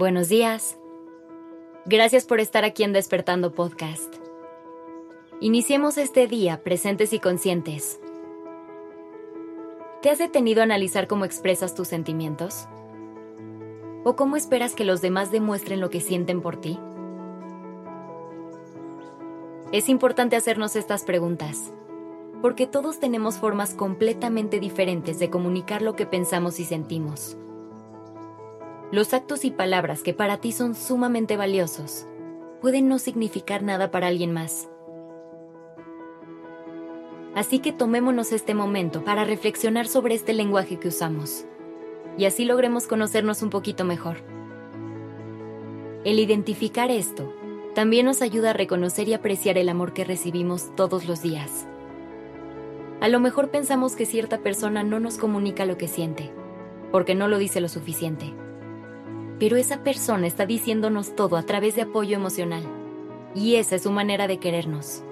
Buenos 0.00 0.30
días. 0.30 0.78
Gracias 1.84 2.24
por 2.24 2.40
estar 2.40 2.64
aquí 2.64 2.84
en 2.84 2.94
Despertando 2.94 3.52
Podcast. 3.52 4.14
Iniciemos 5.40 5.98
este 5.98 6.26
día 6.26 6.62
presentes 6.62 7.12
y 7.12 7.18
conscientes. 7.18 8.00
¿Te 10.00 10.08
has 10.08 10.16
detenido 10.16 10.62
a 10.62 10.64
analizar 10.64 11.06
cómo 11.06 11.26
expresas 11.26 11.74
tus 11.74 11.88
sentimientos? 11.88 12.66
¿O 14.02 14.16
cómo 14.16 14.36
esperas 14.36 14.74
que 14.74 14.86
los 14.86 15.02
demás 15.02 15.30
demuestren 15.32 15.82
lo 15.82 15.90
que 15.90 16.00
sienten 16.00 16.40
por 16.40 16.56
ti? 16.56 16.78
Es 19.70 19.90
importante 19.90 20.34
hacernos 20.34 20.76
estas 20.76 21.04
preguntas, 21.04 21.74
porque 22.40 22.66
todos 22.66 23.00
tenemos 23.00 23.36
formas 23.36 23.74
completamente 23.74 24.60
diferentes 24.60 25.18
de 25.18 25.28
comunicar 25.28 25.82
lo 25.82 25.94
que 25.94 26.06
pensamos 26.06 26.58
y 26.58 26.64
sentimos. 26.64 27.36
Los 28.92 29.14
actos 29.14 29.44
y 29.44 29.52
palabras 29.52 30.02
que 30.02 30.14
para 30.14 30.38
ti 30.38 30.50
son 30.50 30.74
sumamente 30.74 31.36
valiosos 31.36 32.06
pueden 32.60 32.88
no 32.88 32.98
significar 32.98 33.62
nada 33.62 33.92
para 33.92 34.08
alguien 34.08 34.32
más. 34.32 34.68
Así 37.36 37.60
que 37.60 37.72
tomémonos 37.72 38.32
este 38.32 38.52
momento 38.52 39.04
para 39.04 39.24
reflexionar 39.24 39.86
sobre 39.86 40.16
este 40.16 40.32
lenguaje 40.32 40.80
que 40.80 40.88
usamos 40.88 41.44
y 42.18 42.24
así 42.24 42.44
logremos 42.44 42.88
conocernos 42.88 43.42
un 43.42 43.50
poquito 43.50 43.84
mejor. 43.84 44.16
El 46.04 46.18
identificar 46.18 46.90
esto 46.90 47.32
también 47.76 48.06
nos 48.06 48.22
ayuda 48.22 48.50
a 48.50 48.54
reconocer 48.54 49.08
y 49.08 49.14
apreciar 49.14 49.56
el 49.56 49.68
amor 49.68 49.92
que 49.92 50.02
recibimos 50.02 50.74
todos 50.74 51.06
los 51.06 51.22
días. 51.22 51.68
A 53.00 53.06
lo 53.06 53.20
mejor 53.20 53.52
pensamos 53.52 53.94
que 53.94 54.04
cierta 54.04 54.38
persona 54.38 54.82
no 54.82 54.98
nos 54.98 55.16
comunica 55.16 55.64
lo 55.64 55.78
que 55.78 55.86
siente, 55.86 56.32
porque 56.90 57.14
no 57.14 57.28
lo 57.28 57.38
dice 57.38 57.60
lo 57.60 57.68
suficiente 57.68 58.34
pero 59.40 59.56
esa 59.56 59.82
persona 59.82 60.26
está 60.26 60.44
diciéndonos 60.44 61.16
todo 61.16 61.36
a 61.36 61.42
través 61.42 61.74
de 61.74 61.82
apoyo 61.82 62.14
emocional. 62.14 62.62
Y 63.34 63.56
esa 63.56 63.76
es 63.76 63.82
su 63.82 63.90
manera 63.90 64.28
de 64.28 64.38
querernos. 64.38 65.02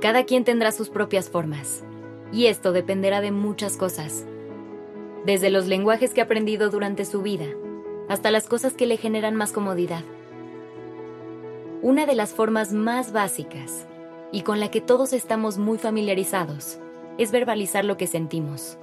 Cada 0.00 0.24
quien 0.24 0.44
tendrá 0.44 0.70
sus 0.70 0.90
propias 0.90 1.28
formas, 1.28 1.82
y 2.32 2.46
esto 2.46 2.72
dependerá 2.72 3.20
de 3.20 3.32
muchas 3.32 3.76
cosas. 3.76 4.24
Desde 5.26 5.50
los 5.50 5.66
lenguajes 5.66 6.14
que 6.14 6.20
ha 6.20 6.24
aprendido 6.24 6.70
durante 6.70 7.04
su 7.04 7.20
vida, 7.20 7.46
hasta 8.08 8.30
las 8.30 8.46
cosas 8.46 8.74
que 8.74 8.86
le 8.86 8.96
generan 8.96 9.34
más 9.34 9.52
comodidad. 9.52 10.04
Una 11.82 12.06
de 12.06 12.14
las 12.14 12.32
formas 12.32 12.72
más 12.72 13.12
básicas, 13.12 13.86
y 14.30 14.42
con 14.42 14.60
la 14.60 14.70
que 14.70 14.80
todos 14.80 15.12
estamos 15.12 15.58
muy 15.58 15.78
familiarizados, 15.78 16.78
es 17.18 17.32
verbalizar 17.32 17.84
lo 17.84 17.96
que 17.96 18.06
sentimos. 18.06 18.78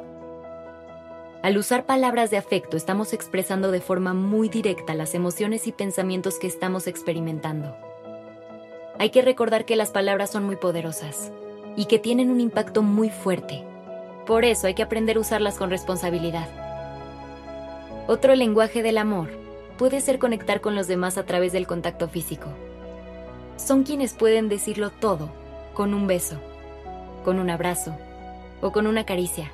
Al 1.47 1.57
usar 1.57 1.85
palabras 1.85 2.29
de 2.29 2.35
afecto 2.35 2.75
estamos 2.75 3.13
expresando 3.13 3.71
de 3.71 3.79
forma 3.79 4.13
muy 4.13 4.49
directa 4.49 4.93
las 4.93 5.15
emociones 5.15 5.65
y 5.65 5.71
pensamientos 5.71 6.39
que 6.39 6.47
estamos 6.47 6.87
experimentando. 6.87 7.73
Hay 8.99 9.11
que 9.11 9.21
recordar 9.21 9.63
que 9.63 9.77
las 9.77 9.91
palabras 9.91 10.29
son 10.29 10.43
muy 10.43 10.57
poderosas 10.57 11.31
y 11.77 11.85
que 11.85 11.99
tienen 11.99 12.31
un 12.31 12.41
impacto 12.41 12.83
muy 12.83 13.09
fuerte. 13.09 13.63
Por 14.25 14.43
eso 14.43 14.67
hay 14.67 14.73
que 14.73 14.83
aprender 14.83 15.15
a 15.15 15.21
usarlas 15.21 15.57
con 15.57 15.69
responsabilidad. 15.69 16.49
Otro 18.09 18.35
lenguaje 18.35 18.83
del 18.83 18.97
amor 18.97 19.29
puede 19.77 20.01
ser 20.01 20.19
conectar 20.19 20.59
con 20.59 20.75
los 20.75 20.89
demás 20.89 21.17
a 21.17 21.23
través 21.23 21.53
del 21.53 21.65
contacto 21.65 22.09
físico. 22.09 22.49
Son 23.55 23.83
quienes 23.83 24.13
pueden 24.13 24.49
decirlo 24.49 24.89
todo 24.89 25.29
con 25.73 25.93
un 25.93 26.07
beso, 26.07 26.41
con 27.23 27.39
un 27.39 27.49
abrazo 27.49 27.95
o 28.59 28.73
con 28.73 28.85
una 28.85 29.05
caricia 29.05 29.49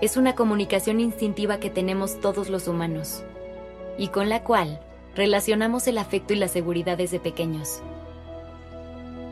es 0.00 0.16
una 0.16 0.34
comunicación 0.34 0.98
instintiva 0.98 1.58
que 1.58 1.68
tenemos 1.68 2.20
todos 2.20 2.48
los 2.48 2.68
humanos 2.68 3.22
y 3.98 4.08
con 4.08 4.30
la 4.30 4.42
cual 4.42 4.80
relacionamos 5.14 5.86
el 5.88 5.98
afecto 5.98 6.32
y 6.32 6.36
la 6.36 6.48
seguridad 6.48 6.96
desde 6.96 7.20
pequeños. 7.20 7.82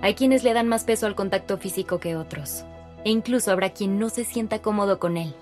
Hay 0.02 0.14
quienes 0.14 0.44
le 0.44 0.52
dan 0.52 0.68
más 0.68 0.84
peso 0.84 1.06
al 1.06 1.14
contacto 1.14 1.56
físico 1.56 1.98
que 2.00 2.16
otros, 2.16 2.64
e 3.04 3.10
incluso 3.10 3.50
habrá 3.50 3.70
quien 3.70 3.98
no 3.98 4.10
se 4.10 4.24
sienta 4.24 4.60
cómodo 4.60 4.98
con 4.98 5.16
él. 5.16 5.34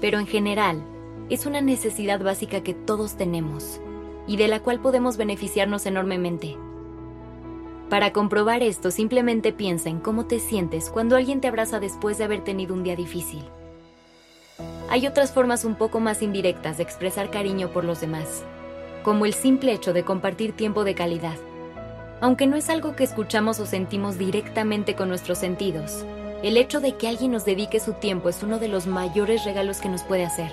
Pero 0.00 0.20
en 0.20 0.26
general, 0.26 0.82
es 1.30 1.44
una 1.44 1.60
necesidad 1.60 2.22
básica 2.22 2.62
que 2.62 2.74
todos 2.74 3.16
tenemos 3.16 3.80
y 4.28 4.36
de 4.36 4.46
la 4.46 4.60
cual 4.60 4.78
podemos 4.78 5.16
beneficiarnos 5.16 5.84
enormemente. 5.84 6.56
Para 7.90 8.12
comprobar 8.12 8.62
esto, 8.62 8.92
simplemente 8.92 9.52
piensa 9.52 9.88
en 9.88 9.98
cómo 9.98 10.26
te 10.26 10.38
sientes 10.38 10.90
cuando 10.90 11.16
alguien 11.16 11.40
te 11.40 11.48
abraza 11.48 11.80
después 11.80 12.18
de 12.18 12.24
haber 12.24 12.44
tenido 12.44 12.74
un 12.74 12.84
día 12.84 12.94
difícil 12.94 13.42
hay 14.90 15.06
otras 15.06 15.32
formas 15.32 15.64
un 15.64 15.74
poco 15.74 16.00
más 16.00 16.22
indirectas 16.22 16.78
de 16.78 16.82
expresar 16.82 17.30
cariño 17.30 17.68
por 17.68 17.84
los 17.84 18.00
demás, 18.00 18.42
como 19.02 19.26
el 19.26 19.34
simple 19.34 19.72
hecho 19.72 19.92
de 19.92 20.02
compartir 20.02 20.52
tiempo 20.52 20.84
de 20.84 20.94
calidad. 20.94 21.36
Aunque 22.20 22.46
no 22.46 22.56
es 22.56 22.70
algo 22.70 22.96
que 22.96 23.04
escuchamos 23.04 23.60
o 23.60 23.66
sentimos 23.66 24.18
directamente 24.18 24.94
con 24.94 25.08
nuestros 25.08 25.38
sentidos, 25.38 26.04
el 26.42 26.56
hecho 26.56 26.80
de 26.80 26.94
que 26.94 27.06
alguien 27.06 27.32
nos 27.32 27.44
dedique 27.44 27.80
su 27.80 27.94
tiempo 27.94 28.28
es 28.28 28.42
uno 28.42 28.58
de 28.58 28.68
los 28.68 28.86
mayores 28.86 29.44
regalos 29.44 29.78
que 29.78 29.90
nos 29.90 30.02
puede 30.02 30.24
hacer, 30.24 30.50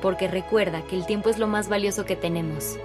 porque 0.00 0.28
recuerda 0.28 0.82
que 0.82 0.96
el 0.96 1.04
tiempo 1.04 1.28
es 1.28 1.38
lo 1.38 1.48
más 1.48 1.68
valioso 1.68 2.04
que 2.04 2.16
tenemos. 2.16 2.76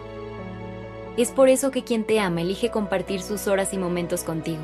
Es 1.15 1.29
por 1.29 1.47
eso 1.47 1.71
que 1.71 1.83
quien 1.83 2.05
te 2.05 2.19
ama 2.19 2.41
elige 2.41 2.69
compartir 2.69 3.21
sus 3.21 3.47
horas 3.47 3.73
y 3.73 3.77
momentos 3.77 4.23
contigo. 4.23 4.63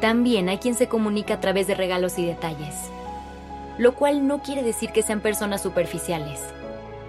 También 0.00 0.48
hay 0.48 0.58
quien 0.58 0.74
se 0.74 0.88
comunica 0.88 1.34
a 1.34 1.40
través 1.40 1.66
de 1.66 1.74
regalos 1.74 2.18
y 2.18 2.26
detalles 2.26 2.74
lo 3.78 3.94
cual 3.94 4.26
no 4.26 4.42
quiere 4.42 4.62
decir 4.62 4.90
que 4.90 5.02
sean 5.02 5.20
personas 5.20 5.62
superficiales, 5.62 6.40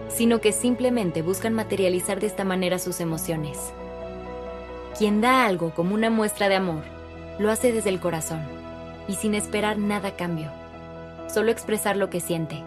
sino 0.08 0.40
que 0.40 0.52
simplemente 0.52 1.22
buscan 1.22 1.54
materializar 1.54 2.20
de 2.20 2.28
esta 2.28 2.44
manera 2.44 2.80
sus 2.80 3.00
emociones. 3.00 3.74
Quien 4.98 5.20
da 5.20 5.46
algo 5.46 5.74
como 5.74 5.96
una 5.96 6.10
muestra 6.10 6.48
de 6.48 6.56
amor, 6.56 6.84
lo 7.40 7.50
hace 7.52 7.72
desde 7.72 7.90
el 7.90 8.00
corazón 8.00 8.42
y 9.08 9.16
sin 9.16 9.34
esperar 9.34 9.78
nada 9.80 10.16
cambio, 10.16 10.52
solo 11.28 11.52
expresar 11.52 11.98
lo 11.98 12.10
que 12.10 12.20
siente. 12.20 12.64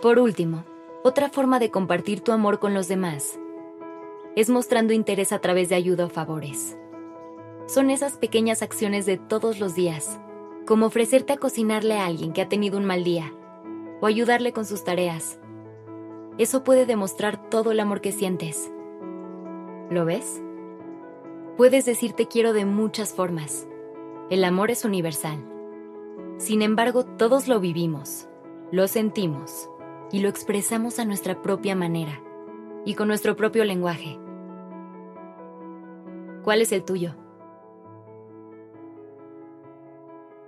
Por 0.00 0.18
último, 0.18 0.64
otra 1.02 1.28
forma 1.28 1.58
de 1.58 1.70
compartir 1.70 2.20
tu 2.20 2.30
amor 2.30 2.60
con 2.60 2.74
los 2.74 2.88
demás 2.88 3.38
es 4.36 4.50
mostrando 4.50 4.92
interés 4.92 5.32
a 5.32 5.40
través 5.40 5.68
de 5.68 5.74
ayuda 5.74 6.06
o 6.06 6.08
favores. 6.08 6.76
Son 7.66 7.90
esas 7.90 8.18
pequeñas 8.18 8.62
acciones 8.62 9.06
de 9.06 9.16
todos 9.16 9.58
los 9.58 9.74
días 9.74 10.18
como 10.66 10.86
ofrecerte 10.86 11.32
a 11.32 11.36
cocinarle 11.36 11.98
a 11.98 12.06
alguien 12.06 12.32
que 12.32 12.42
ha 12.42 12.48
tenido 12.48 12.78
un 12.78 12.84
mal 12.84 13.04
día 13.04 13.32
o 14.00 14.06
ayudarle 14.06 14.52
con 14.52 14.64
sus 14.64 14.84
tareas. 14.84 15.38
Eso 16.38 16.64
puede 16.64 16.86
demostrar 16.86 17.48
todo 17.48 17.72
el 17.72 17.80
amor 17.80 18.00
que 18.00 18.12
sientes. 18.12 18.72
¿Lo 19.90 20.04
ves? 20.04 20.42
Puedes 21.56 21.84
decir 21.84 22.12
te 22.14 22.26
quiero 22.26 22.52
de 22.52 22.64
muchas 22.64 23.12
formas. 23.12 23.68
El 24.30 24.42
amor 24.42 24.70
es 24.70 24.84
universal. 24.84 25.44
Sin 26.38 26.62
embargo, 26.62 27.04
todos 27.04 27.46
lo 27.46 27.60
vivimos, 27.60 28.28
lo 28.72 28.88
sentimos 28.88 29.68
y 30.10 30.20
lo 30.20 30.28
expresamos 30.28 30.98
a 30.98 31.04
nuestra 31.04 31.42
propia 31.42 31.76
manera 31.76 32.20
y 32.84 32.94
con 32.94 33.08
nuestro 33.08 33.36
propio 33.36 33.64
lenguaje. 33.64 34.18
¿Cuál 36.42 36.60
es 36.60 36.72
el 36.72 36.84
tuyo? 36.84 37.14